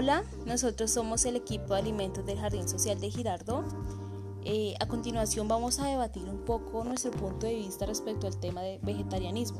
[0.00, 3.64] Hola, nosotros somos el equipo de alimentos del Jardín Social de Girardot.
[4.44, 8.62] Eh, a continuación vamos a debatir un poco nuestro punto de vista respecto al tema
[8.62, 9.58] de vegetarianismo.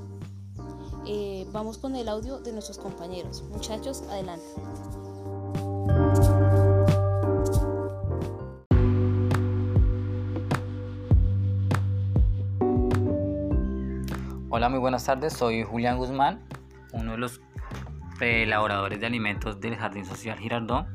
[1.08, 3.42] Eh, vamos con el audio de nuestros compañeros.
[3.50, 4.46] Muchachos, adelante.
[14.50, 15.32] Hola, muy buenas tardes.
[15.32, 16.46] Soy Julián Guzmán,
[16.92, 17.40] uno de los
[18.20, 20.86] elaboradores de alimentos del Jardín Social Girardot.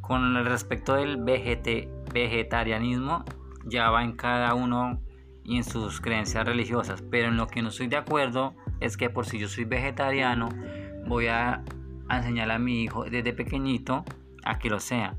[0.00, 3.24] Con respecto del vegetarianismo,
[3.64, 5.00] ya va en cada uno
[5.44, 9.10] y en sus creencias religiosas, pero en lo que no estoy de acuerdo es que
[9.10, 10.48] por si yo soy vegetariano,
[11.06, 11.62] voy a,
[12.08, 14.04] a enseñar a mi hijo desde pequeñito
[14.44, 15.16] a que lo sea,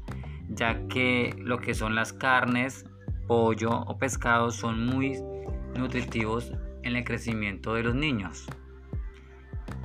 [0.50, 2.86] ya que lo que son las carnes,
[3.28, 5.20] pollo o pescado son muy
[5.76, 6.52] nutritivos
[6.84, 8.46] en el crecimiento de los niños.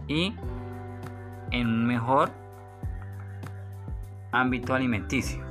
[0.09, 0.35] Y
[1.51, 2.31] en un mejor
[4.33, 5.51] ámbito alimenticio.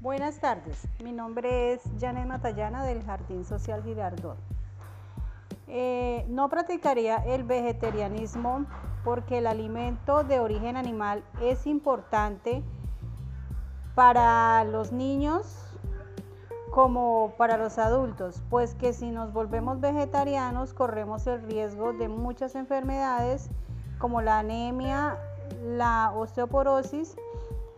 [0.00, 4.36] Buenas tardes, mi nombre es Janet Matallana del Jardín Social Girardot.
[5.68, 8.66] Eh, no practicaría el vegetarianismo
[9.04, 12.62] porque el alimento de origen animal es importante
[13.94, 15.58] para los niños
[16.70, 22.54] como para los adultos, pues que si nos volvemos vegetarianos corremos el riesgo de muchas
[22.54, 23.50] enfermedades
[23.98, 25.18] como la anemia,
[25.62, 27.16] la osteoporosis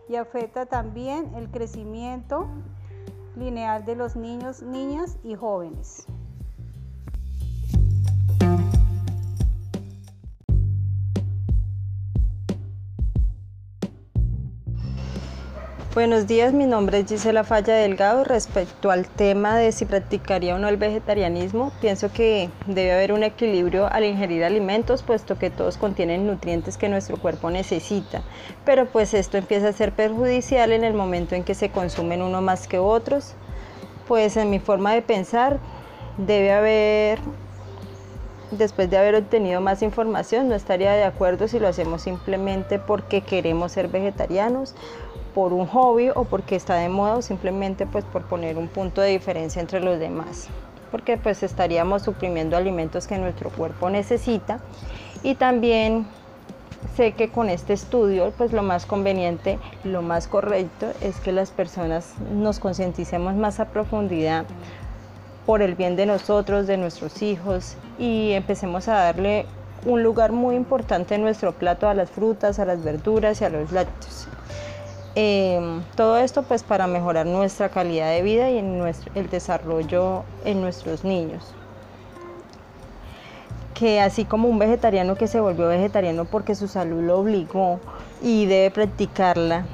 [0.07, 2.47] y afecta también el crecimiento
[3.35, 6.07] lineal de los niños, niñas y jóvenes.
[15.95, 18.25] Buenos días, mi nombre es Gisela Falla Delgado.
[18.25, 23.23] Respecto al tema de si practicaría o no el vegetarianismo, pienso que debe haber un
[23.23, 28.23] equilibrio al ingerir alimentos, puesto que todos contienen nutrientes que nuestro cuerpo necesita.
[28.65, 32.41] Pero pues esto empieza a ser perjudicial en el momento en que se consumen uno
[32.41, 33.33] más que otros.
[34.05, 35.59] Pues en mi forma de pensar,
[36.17, 37.19] debe haber
[38.51, 43.21] después de haber obtenido más información, no estaría de acuerdo si lo hacemos simplemente porque
[43.21, 44.75] queremos ser vegetarianos
[45.35, 49.01] por un hobby o porque está de moda o simplemente pues por poner un punto
[49.01, 50.47] de diferencia entre los demás
[50.95, 54.59] porque pues estaríamos suprimiendo alimentos que nuestro cuerpo necesita
[55.23, 56.07] y también
[56.95, 61.51] sé que con este estudio pues lo más conveniente, lo más correcto es que las
[61.51, 64.45] personas nos concienticemos más a profundidad
[65.45, 69.45] por el bien de nosotros, de nuestros hijos y empecemos a darle
[69.85, 73.49] un lugar muy importante en nuestro plato a las frutas, a las verduras y a
[73.49, 74.29] los lácteos.
[75.17, 81.05] Em, todo esto pues para mejorar nuestra calidad de vida y el desarrollo en nuestros
[81.05, 81.53] niños.
[83.73, 87.79] Que así como un vegetariano que se volvió vegetariano porque su salud lo obligó
[88.21, 89.65] y debe practicarla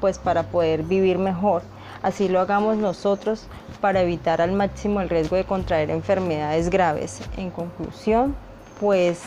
[0.00, 1.62] pues para poder vivir mejor,
[2.02, 3.46] así lo hagamos nosotros
[3.80, 7.20] para evitar al máximo el riesgo de contraer enfermedades graves.
[7.38, 8.34] En conclusión,
[8.78, 9.22] pues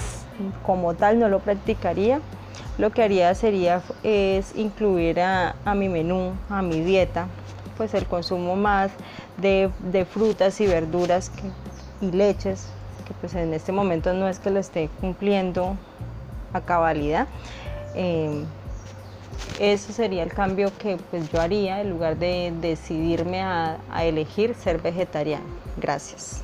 [0.65, 2.19] como tal no lo practicaría
[2.77, 7.27] lo que haría sería es incluir a, mi menú, a mi dieta,
[7.77, 8.91] pues el consumo más
[9.37, 9.69] de,
[10.11, 11.31] frutas y verduras
[12.01, 12.67] y leches,
[13.07, 15.77] que pues en este momento no es que lo esté cumpliendo
[16.53, 17.27] a cabalidad.
[17.95, 18.43] Eh,
[19.59, 24.81] eso sería el cambio que pues yo haría en lugar de decidirme a elegir ser
[24.81, 25.45] vegetariano.
[25.77, 26.43] Gracias.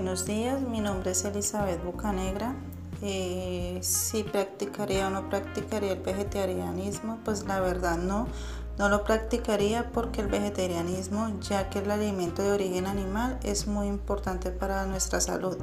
[0.00, 2.54] Buenos días, mi nombre es Elizabeth Bucanegra.
[3.02, 8.28] Eh, si practicaría o no practicaría el vegetarianismo, pues la verdad no,
[8.78, 13.88] no lo practicaría porque el vegetarianismo, ya que el alimento de origen animal es muy
[13.88, 15.58] importante para nuestra salud.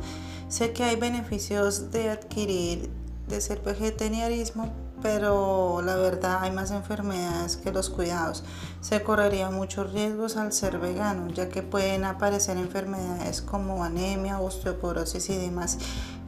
[0.49, 2.89] Sé que hay beneficios de adquirir,
[3.29, 4.73] de ser vegetarianismo,
[5.05, 8.43] pero la verdad hay más enfermedades que los cuidados.
[8.81, 15.29] Se correría muchos riesgos al ser vegano, ya que pueden aparecer enfermedades como anemia, osteoporosis
[15.29, 15.77] y demás.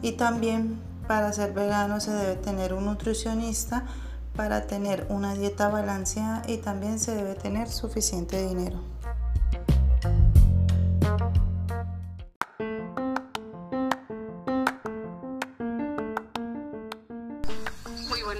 [0.03, 3.83] Y también para ser vegano se debe tener un nutricionista
[4.35, 8.77] para tener una dieta balanceada y también se debe tener suficiente dinero.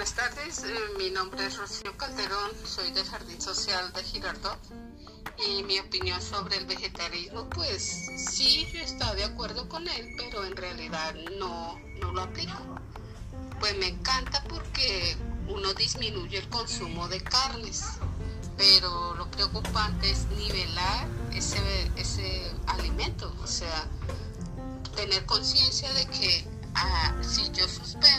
[0.08, 0.64] Buenas tardes.
[0.64, 4.58] Eh, mi nombre es Rocío Calderón, soy del Jardín Social de Girardot.
[5.46, 10.46] Y mi opinión sobre el vegetarianismo, pues sí, yo estoy de acuerdo con él, pero
[10.46, 12.80] en realidad no, no lo aplico.
[13.60, 15.18] Pues me encanta porque
[15.48, 17.84] uno disminuye el consumo de carnes,
[18.56, 23.88] pero lo preocupante es nivelar ese, ese alimento, o sea,
[24.96, 28.17] tener conciencia de que ah, si yo suspendo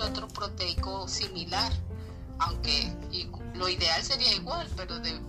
[0.00, 1.72] otro proteico similar,
[2.38, 2.96] aunque
[3.54, 5.20] lo ideal sería igual, pero de,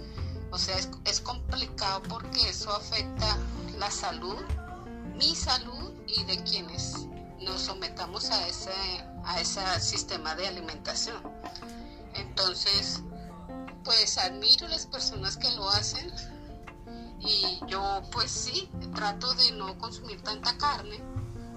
[0.51, 3.37] o sea, es, es complicado porque eso afecta
[3.77, 4.37] la salud,
[5.15, 7.07] mi salud y de quienes
[7.41, 8.71] nos sometamos a ese,
[9.25, 11.21] a ese sistema de alimentación.
[12.15, 13.01] Entonces,
[13.83, 16.11] pues admiro las personas que lo hacen
[17.19, 20.99] y yo pues sí, trato de no consumir tanta carne,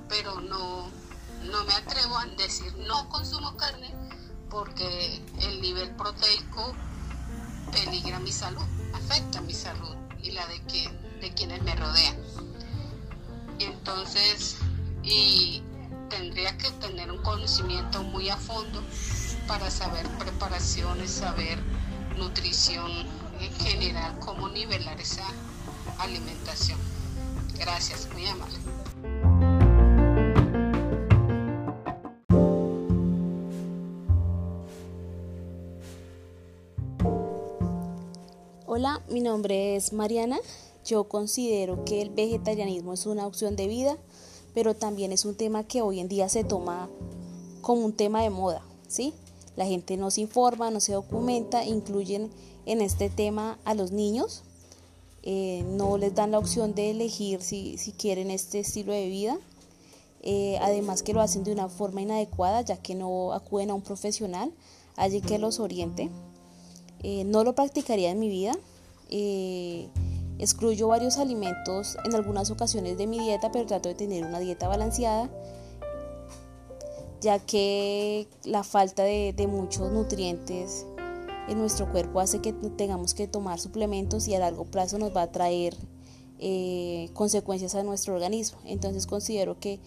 [0.09, 0.91] pero no,
[1.51, 3.95] no me atrevo a decir no consumo carne
[4.51, 6.75] porque el nivel proteico
[7.73, 8.65] peligra mi salud,
[8.95, 10.61] afecta mi salud y la de,
[11.21, 12.17] de quienes me rodean.
[13.59, 14.57] Entonces,
[15.03, 15.63] y
[16.09, 18.83] tendría que tener un conocimiento muy a fondo
[19.47, 21.59] para saber preparaciones, saber
[22.17, 22.91] nutrición
[23.41, 25.27] en general, cómo nivelar esa
[25.99, 26.79] alimentación.
[27.59, 28.59] Gracias, muy amable.
[38.79, 40.39] Hola, mi nombre es Mariana.
[40.85, 43.97] Yo considero que el vegetarianismo es una opción de vida,
[44.53, 46.91] pero también es un tema que hoy en día se toma
[47.63, 49.15] como un tema de moda, ¿sí?
[49.57, 52.31] La gente no se informa, no se documenta, incluyen
[52.67, 54.43] en este tema a los niños,
[55.23, 59.39] eh, no les dan la opción de elegir si, quieren este estilo de vida.
[60.21, 63.81] Eh, además que lo hacen de una forma inadecuada ya que no acuden a un
[63.81, 64.53] profesional
[64.97, 66.11] allí que los oriente.
[67.03, 68.57] Eh, no lo practicaría en mi vida.
[70.39, 74.69] excluyo varios alimentos en algunas ocasiones de mi dieta, pero trato de tener una dieta
[74.69, 75.31] balanceada
[77.21, 80.87] ya que la falta de, muchos nutrientes
[81.49, 85.23] en nuestro cuerpo hace que tengamos que tomar suplementos y a largo plazo nos va
[85.23, 85.77] a traer
[86.39, 88.59] eh, consecuencias a nuestro organismo.
[88.65, 89.81] Entonces considero que,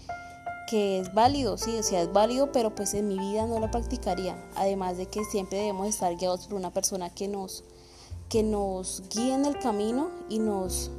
[0.69, 3.71] que es válido, sí, o sea, es válido, pero pues en mi vida no lo
[3.71, 4.37] practicaría.
[4.55, 7.63] Además de que siempre debemos estar guiados por una persona que nos,
[8.29, 10.91] que nos guíe en el camino y nos,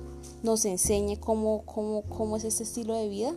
[0.42, 3.32] nos enseñe cómo, cómo, cómo es este estilo de vida.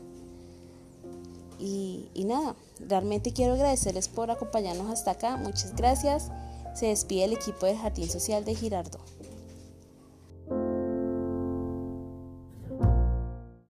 [1.59, 5.37] Y, y nada, realmente quiero agradecerles por acompañarnos hasta acá.
[5.37, 6.31] Muchas gracias.
[6.73, 9.22] Se despide el equipo del Jardín Social de Girardot.